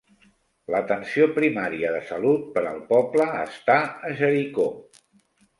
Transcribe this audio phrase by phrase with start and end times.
[0.75, 3.79] L'atenció primària de salut per al poble està
[4.11, 4.71] a Jericó.